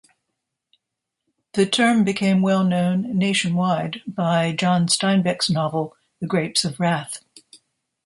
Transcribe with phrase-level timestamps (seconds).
[1.53, 7.23] The term became well-known nationwide by John Steinbeck's novel The Grapes of Wrath.